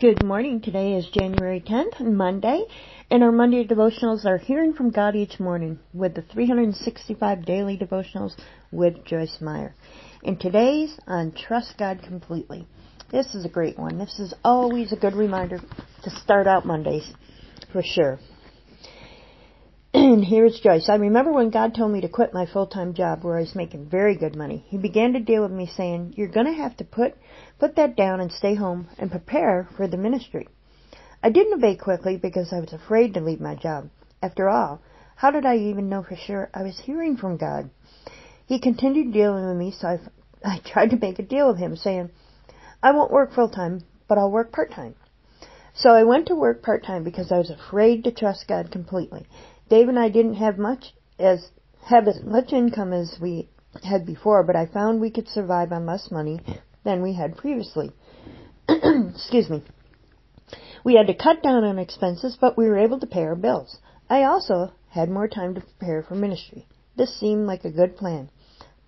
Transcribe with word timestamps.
Good 0.00 0.22
morning. 0.22 0.60
Today 0.60 0.94
is 0.94 1.08
January 1.12 1.60
10th, 1.60 2.00
Monday, 2.00 2.62
and 3.10 3.24
our 3.24 3.32
Monday 3.32 3.66
devotionals 3.66 4.24
are 4.24 4.38
Hearing 4.38 4.72
from 4.72 4.90
God 4.90 5.16
Each 5.16 5.40
Morning 5.40 5.80
with 5.92 6.14
the 6.14 6.22
365 6.22 7.44
Daily 7.44 7.76
Devotionals 7.76 8.36
with 8.70 9.04
Joyce 9.04 9.38
Meyer. 9.40 9.74
And 10.22 10.38
today's 10.38 10.96
on 11.08 11.32
Trust 11.32 11.74
God 11.80 12.00
Completely. 12.06 12.68
This 13.10 13.34
is 13.34 13.44
a 13.44 13.48
great 13.48 13.76
one. 13.76 13.98
This 13.98 14.20
is 14.20 14.32
always 14.44 14.92
a 14.92 14.96
good 14.96 15.16
reminder 15.16 15.58
to 16.04 16.10
start 16.10 16.46
out 16.46 16.64
Mondays, 16.64 17.12
for 17.72 17.82
sure. 17.82 18.20
And 20.08 20.24
here's 20.24 20.58
Joyce. 20.60 20.88
I 20.88 20.94
remember 20.94 21.32
when 21.32 21.50
God 21.50 21.74
told 21.74 21.92
me 21.92 22.00
to 22.00 22.08
quit 22.08 22.32
my 22.32 22.46
full-time 22.46 22.94
job 22.94 23.22
where 23.22 23.36
I 23.36 23.40
was 23.40 23.54
making 23.54 23.90
very 23.90 24.16
good 24.16 24.34
money. 24.34 24.64
He 24.68 24.78
began 24.78 25.12
to 25.12 25.20
deal 25.20 25.42
with 25.42 25.50
me 25.50 25.66
saying, 25.66 26.14
you're 26.16 26.28
to 26.28 26.50
have 26.50 26.74
to 26.78 26.84
put, 26.84 27.14
put 27.58 27.76
that 27.76 27.94
down 27.94 28.18
and 28.18 28.32
stay 28.32 28.54
home 28.54 28.88
and 28.98 29.10
prepare 29.10 29.68
for 29.76 29.86
the 29.86 29.98
ministry. 29.98 30.48
I 31.22 31.28
didn't 31.28 31.52
obey 31.52 31.76
quickly 31.76 32.16
because 32.16 32.54
I 32.54 32.60
was 32.60 32.72
afraid 32.72 33.12
to 33.14 33.20
leave 33.20 33.38
my 33.38 33.54
job. 33.54 33.90
After 34.22 34.48
all, 34.48 34.80
how 35.14 35.30
did 35.30 35.44
I 35.44 35.58
even 35.58 35.90
know 35.90 36.02
for 36.02 36.16
sure 36.16 36.48
I 36.54 36.62
was 36.62 36.78
hearing 36.78 37.18
from 37.18 37.36
God? 37.36 37.68
He 38.46 38.58
continued 38.58 39.12
dealing 39.12 39.46
with 39.46 39.58
me, 39.58 39.74
so 39.78 39.88
I, 39.88 39.98
I 40.54 40.60
tried 40.64 40.88
to 40.88 40.96
make 40.96 41.18
a 41.18 41.22
deal 41.22 41.48
with 41.48 41.58
him, 41.58 41.76
saying, 41.76 42.08
I 42.82 42.92
won't 42.92 43.12
work 43.12 43.34
full-time, 43.34 43.82
but 44.08 44.16
I'll 44.16 44.30
work 44.30 44.52
part-time. 44.52 44.94
So 45.74 45.90
I 45.90 46.04
went 46.04 46.28
to 46.28 46.34
work 46.34 46.62
part-time 46.62 47.04
because 47.04 47.30
I 47.30 47.36
was 47.36 47.50
afraid 47.50 48.04
to 48.04 48.10
trust 48.10 48.48
God 48.48 48.70
completely. 48.72 49.26
Dave 49.68 49.88
and 49.88 49.98
I 49.98 50.08
didn't 50.08 50.34
have 50.34 50.58
much 50.58 50.94
as 51.18 51.48
have 51.86 52.08
as 52.08 52.22
much 52.22 52.52
income 52.52 52.92
as 52.92 53.16
we 53.20 53.48
had 53.82 54.06
before, 54.06 54.42
but 54.42 54.56
I 54.56 54.66
found 54.66 55.00
we 55.00 55.10
could 55.10 55.28
survive 55.28 55.72
on 55.72 55.86
less 55.86 56.10
money 56.10 56.40
than 56.84 57.02
we 57.02 57.14
had 57.14 57.36
previously. 57.36 57.92
Excuse 58.68 59.48
me. 59.48 59.62
We 60.84 60.94
had 60.94 61.06
to 61.08 61.14
cut 61.14 61.42
down 61.42 61.64
on 61.64 61.78
expenses, 61.78 62.36
but 62.40 62.56
we 62.56 62.66
were 62.66 62.78
able 62.78 63.00
to 63.00 63.06
pay 63.06 63.22
our 63.22 63.34
bills. 63.34 63.78
I 64.08 64.24
also 64.24 64.72
had 64.90 65.10
more 65.10 65.28
time 65.28 65.54
to 65.54 65.60
prepare 65.60 66.02
for 66.02 66.14
ministry. 66.14 66.66
This 66.96 67.18
seemed 67.18 67.46
like 67.46 67.64
a 67.64 67.70
good 67.70 67.96
plan, 67.96 68.30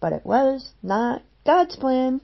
but 0.00 0.12
it 0.12 0.24
was 0.24 0.72
not 0.82 1.22
God's 1.44 1.76
plan. 1.76 2.20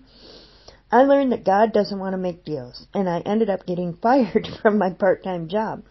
I 0.91 1.03
learned 1.03 1.33
that 1.33 1.45
God 1.45 1.73
doesn't 1.73 1.99
want 1.99 2.15
to 2.15 2.19
make 2.19 2.45
deals, 2.45 2.87
and 2.95 3.09
I 3.09 3.21
ended 3.21 3.51
up 3.51 3.67
getting 3.67 3.95
fired 4.03 4.49
from 4.63 4.79
my 4.79 4.91
part-time 4.91 5.49
job. 5.49 5.83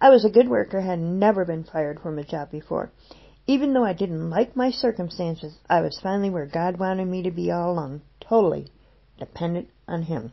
I 0.00 0.10
was 0.10 0.24
a 0.24 0.30
good 0.30 0.48
worker, 0.48 0.80
had 0.80 1.00
never 1.00 1.44
been 1.44 1.64
fired 1.64 2.00
from 2.00 2.18
a 2.18 2.24
job 2.24 2.50
before. 2.50 2.92
Even 3.46 3.72
though 3.72 3.84
I 3.84 3.94
didn't 3.94 4.30
like 4.30 4.54
my 4.54 4.70
circumstances, 4.70 5.58
I 5.68 5.80
was 5.80 5.98
finally 6.00 6.30
where 6.30 6.46
God 6.46 6.78
wanted 6.78 7.06
me 7.06 7.22
to 7.22 7.30
be 7.30 7.50
all 7.50 7.72
along, 7.72 8.02
totally 8.20 8.68
dependent 9.18 9.70
on 9.88 10.02
Him. 10.02 10.32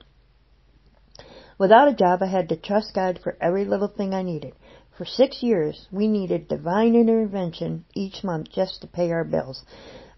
Without 1.58 1.88
a 1.88 1.94
job, 1.94 2.22
I 2.22 2.28
had 2.28 2.50
to 2.50 2.58
trust 2.58 2.94
God 2.94 3.20
for 3.24 3.38
every 3.40 3.66
little 3.66 3.88
thing 3.88 4.14
I 4.14 4.22
needed. 4.22 4.54
For 4.98 5.06
six 5.06 5.42
years, 5.42 5.88
we 5.92 6.08
needed 6.08 6.48
divine 6.48 6.96
intervention 6.96 7.86
each 7.94 8.24
month 8.24 8.50
just 8.52 8.82
to 8.82 8.88
pay 8.88 9.12
our 9.12 9.24
bills. 9.24 9.66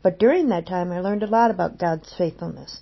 But 0.03 0.20
during 0.20 0.50
that 0.50 0.68
time, 0.68 0.92
I 0.92 1.00
learned 1.00 1.23
a 1.23 1.28
lot 1.28 1.52
about 1.52 1.78
God's 1.78 2.14
faithfulness. 2.14 2.81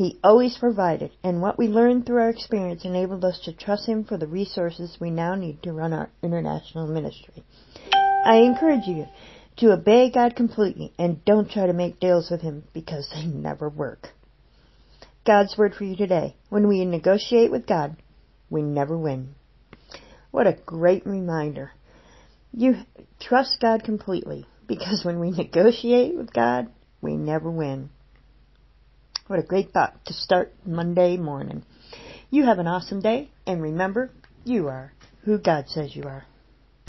He 0.00 0.18
always 0.24 0.56
provided, 0.56 1.10
and 1.22 1.42
what 1.42 1.58
we 1.58 1.68
learned 1.68 2.06
through 2.06 2.22
our 2.22 2.30
experience 2.30 2.86
enabled 2.86 3.22
us 3.22 3.38
to 3.40 3.52
trust 3.52 3.86
Him 3.86 4.04
for 4.04 4.16
the 4.16 4.26
resources 4.26 4.96
we 4.98 5.10
now 5.10 5.34
need 5.34 5.62
to 5.62 5.74
run 5.74 5.92
our 5.92 6.08
international 6.22 6.86
ministry. 6.86 7.44
I 8.24 8.36
encourage 8.36 8.86
you 8.86 9.04
to 9.58 9.72
obey 9.72 10.10
God 10.10 10.36
completely 10.36 10.94
and 10.98 11.22
don't 11.26 11.50
try 11.50 11.66
to 11.66 11.74
make 11.74 12.00
deals 12.00 12.30
with 12.30 12.40
Him 12.40 12.64
because 12.72 13.10
they 13.12 13.26
never 13.26 13.68
work. 13.68 14.08
God's 15.26 15.58
word 15.58 15.74
for 15.74 15.84
you 15.84 15.96
today. 15.96 16.34
When 16.48 16.66
we 16.66 16.82
negotiate 16.86 17.50
with 17.50 17.66
God, 17.66 17.94
we 18.48 18.62
never 18.62 18.96
win. 18.96 19.34
What 20.30 20.46
a 20.46 20.56
great 20.64 21.04
reminder. 21.04 21.72
You 22.54 22.76
trust 23.20 23.58
God 23.60 23.84
completely 23.84 24.46
because 24.66 25.04
when 25.04 25.20
we 25.20 25.30
negotiate 25.30 26.16
with 26.16 26.32
God, 26.32 26.70
we 27.02 27.18
never 27.18 27.50
win. 27.50 27.90
What 29.30 29.38
a 29.38 29.44
great 29.44 29.70
thought 29.70 30.04
to 30.06 30.12
start 30.12 30.52
Monday 30.66 31.16
morning. 31.16 31.62
You 32.30 32.46
have 32.46 32.58
an 32.58 32.66
awesome 32.66 33.00
day, 33.00 33.30
and 33.46 33.62
remember, 33.62 34.10
you 34.44 34.66
are 34.66 34.92
who 35.22 35.38
God 35.38 35.68
says 35.68 35.94
you 35.94 36.02
are. 36.02 36.24